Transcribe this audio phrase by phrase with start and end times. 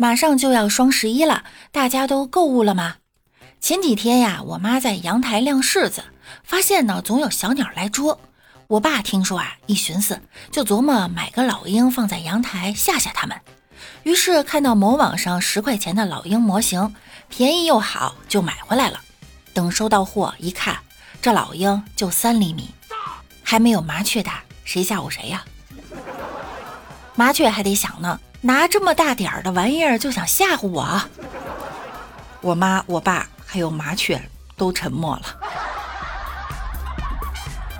[0.00, 2.98] 马上就要双十一了，大家都购物了吗？
[3.60, 6.04] 前几天呀，我妈在阳台晾柿子，
[6.44, 8.20] 发现呢总有小鸟来捉。
[8.68, 10.20] 我爸听说啊，一寻思
[10.52, 13.36] 就琢磨买个老鹰放在阳台吓吓它们。
[14.04, 16.94] 于是看到某网上十块钱的老鹰模型，
[17.28, 19.00] 便宜又好，就买回来了。
[19.52, 20.78] 等收到货一看，
[21.20, 22.70] 这老鹰就三厘米，
[23.42, 25.44] 还没有麻雀大，谁吓唬谁呀？
[27.16, 28.20] 麻雀还得想呢。
[28.40, 31.02] 拿这么大点儿的玩意儿就想吓唬我？
[32.40, 34.20] 我妈、我爸还有麻雀
[34.56, 35.22] 都沉默了。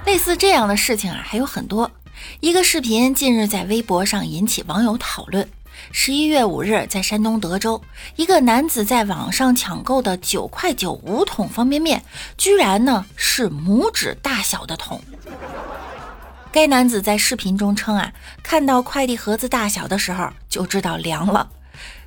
[0.05, 1.91] 类似这样的事情啊还有很多。
[2.41, 5.48] 一个视频近日在微博上引起网友讨论。
[5.92, 7.80] 十一月五日，在山东德州，
[8.16, 12.02] 一个男子在网上抢购的九块九五桶方便面，
[12.36, 15.00] 居然呢是拇指大小的桶。
[16.51, 18.12] 该男子在视频中称啊，
[18.43, 21.48] 看到快递盒子大小的时候就知道凉了。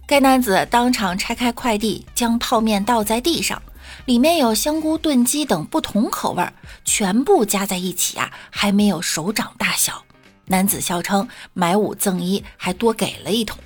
[0.06, 3.62] 该男子当场拆开快递，将泡面倒在地上，
[4.06, 6.46] 里面有香菇炖鸡等不同口味，
[6.84, 10.04] 全部加在一起啊，还没有手掌大小。
[10.46, 13.58] 男子笑称买五赠一，还多给了一桶。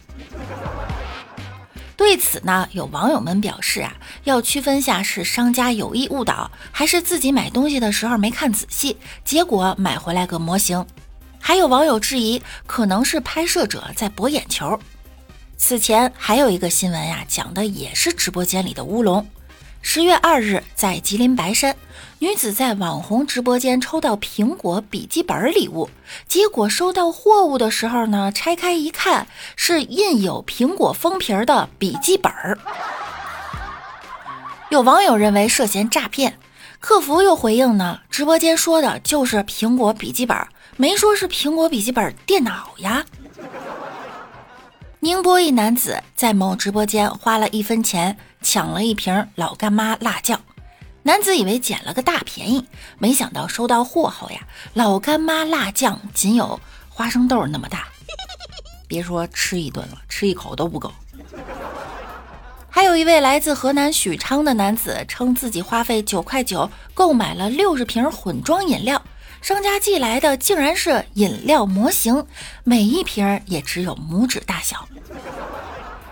[1.98, 3.94] 对此呢，有网友们表示啊，
[4.26, 10.86] 要区分下是商家有意误导，还是自己买东西的时候没看仔细，结果买回来个模型。
[11.40, 14.78] 还有网友质疑，可能是拍摄者在博眼球。
[15.58, 19.26] 此前还有一个新闻呀，讲的也是直播间里的乌龙。
[19.88, 21.76] 十月二日，在吉林白山，
[22.18, 25.88] 女子在网红直播间抽到苹果笔记本礼物，
[26.28, 32.58] 结果收到货物的时候呢，拆开一看，是印有苹果封皮的笔记本儿。
[34.70, 36.40] 有网友认为涉嫌诈骗，
[36.80, 40.36] 客服又回应呢，直播间说的就是苹果笔记本，
[40.78, 43.06] 没说是苹果笔记本电脑呀。
[45.06, 50.42] 宁波一男子在某直播间花了一分钱抢了一瓶老干妈辣酱，
[51.04, 52.66] 男子以为捡了个大便宜，
[52.98, 54.40] 没想到收到货后呀，
[54.74, 57.88] 老干妈辣酱仅有花生豆那么大，
[58.90, 60.92] 别说吃一顿了，吃一口都不够。
[62.68, 69.00] 还有一位来自河南许昌的男子称自己花费九块九购买了六十瓶混装饮料。
[69.46, 72.26] 商家寄来的竟然是饮料模型，
[72.64, 74.90] 每一瓶也只有拇指大小。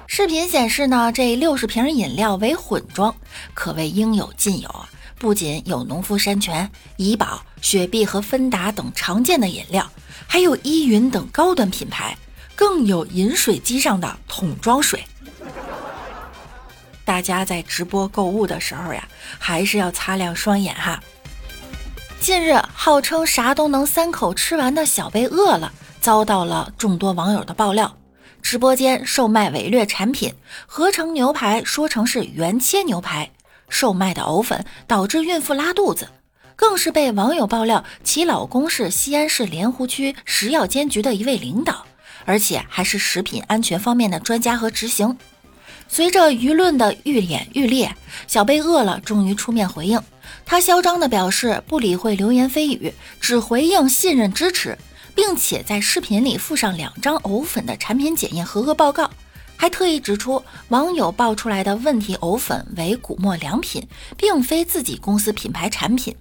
[0.06, 3.16] 视频显示呢，这六十瓶饮料为混装，
[3.56, 4.88] 可谓应有尽有啊！
[5.18, 9.90] 不仅有农夫山泉、怡宝、雪碧和芬达等常见的饮料，
[10.28, 12.16] 还有依云等高端品牌，
[12.56, 15.04] 更有饮水机上的桶装水。
[17.04, 19.08] 大家在直播购物的时候呀，
[19.40, 21.02] 还是要擦亮双眼哈。
[22.24, 27.98] 近日，号称啥都能三口吃完的小贝饿了，遭到了众多网友的爆料。
[28.42, 30.34] 直播间售卖伪劣产品，
[30.66, 33.30] 合成牛排说成是原切牛排，
[33.68, 36.08] 售卖的藕粉导致孕妇拉肚子，
[36.56, 41.86] 更是被网友爆料其老公是西安市莲湖区食药监局的一位领导，
[42.24, 45.18] 而且还是食品安全方面的专家和执行。
[45.90, 47.94] 随着舆论的愈演愈烈，
[48.28, 50.02] 小贝饿了终于出面回应。
[50.46, 54.78] 他嚣张地表示不理会流言蜚语，只回应信任支持，
[55.16, 59.10] 并且在视频里附上两张藕粉的产品检验合格报告，
[59.56, 66.16] 还特意指出网友爆出来的问题藕粉为古墨良品，并非自己公司品牌产品。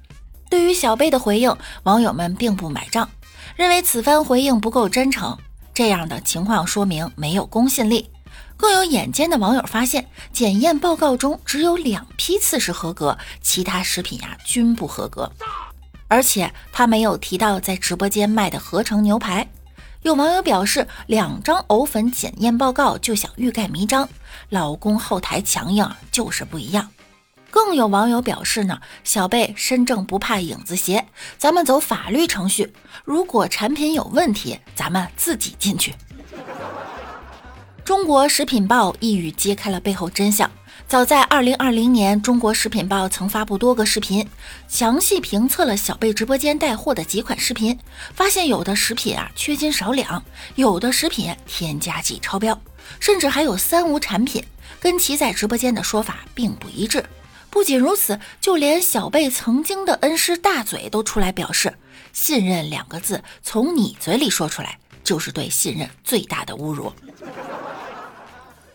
[0.48, 3.08] 对于小贝的回应，网友们并不买账，
[3.56, 5.36] 认为此番回应不够真诚，
[5.72, 8.11] 这样的情况说明没有公信力。
[8.62, 15.28] 更有眼尖的网友发现，检验报告中只有两批次是合格，其他食品呀均不合格。
[16.06, 19.48] 而且他没有提到在直播间卖的合成牛排。
[20.02, 24.08] 有网友表示，两张藕粉检验报告就想欲盖弥彰，
[24.48, 26.88] 老公后台强硬就是不一样。
[27.50, 31.04] 更有网友表示呢，小贝身正不怕影子斜，
[31.36, 32.72] 咱们走法律程序，
[33.04, 35.92] 如果产品有问题，咱们自己进去。
[37.92, 40.50] 中国食品报一语揭开了背后真相。
[40.88, 44.26] 早在2020年，中国食品报曾发布多个视频，
[44.66, 47.78] 详细评测了小贝直播间带货的几款食品，
[48.14, 50.24] 发现有的食品啊缺斤少两，
[50.54, 52.58] 有的食品添加剂超标，
[52.98, 54.42] 甚至还有三无产品，
[54.80, 57.04] 跟其在直播间的说法并不一致。
[57.50, 61.74] 不仅如此，就连小贝曾经的恩师大嘴都出来表示
[62.14, 66.90] ：“信任两个字从你嘴里说出来，就是对信任最大的侮辱。”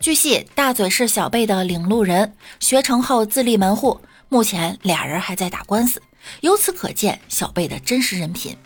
[0.00, 6.00] 据悉，大嘴是小贝的领路人，学成后自立门户，目前俩人还在打官司。
[6.40, 8.56] 由此可见，小贝的真实人品。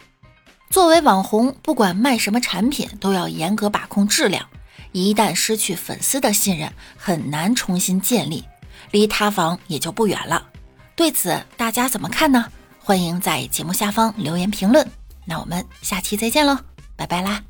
[0.69, 4.46] 作为网红，不管卖什么产品，都要严格把控质量。
[4.93, 8.44] 一旦失去粉丝的信任，很难重新建立，
[8.90, 10.46] 离塌房也就不远了。
[10.94, 12.46] 对此大家怎么看呢？
[12.79, 14.87] 欢迎在节目下方留言评论。
[15.25, 16.58] 那我们下期再见喽，
[16.94, 17.43] 拜拜啦！